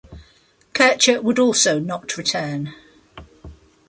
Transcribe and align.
Kircher 0.73 1.21
would 1.21 1.37
also 1.37 1.77
not 1.77 2.17
return. 2.17 2.73